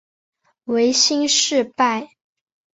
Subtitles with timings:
[0.63, 2.15] 维新事败。